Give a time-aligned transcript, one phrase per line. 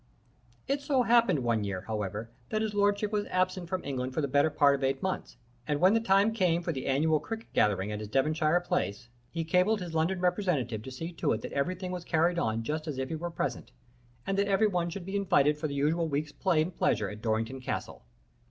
[0.67, 4.27] It so happened one year, however, that his lordship was absent from England for the
[4.27, 7.91] better part of eight months, and, when the time came for the annual cricket gathering
[7.91, 11.91] at his Devonshire place, he cabled his London representative to see to it that everything
[11.91, 13.71] was carried on just as if he were present,
[14.25, 17.21] and that every one should be invited for the usual week's play and pleasure at
[17.21, 18.03] Dorrington Castle.